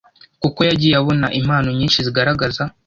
[0.41, 2.63] kuko yagiye abona impano nyinshi zigaragaza